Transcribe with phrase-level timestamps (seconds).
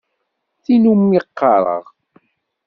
[0.63, 1.85] Tin umi qqareɣ.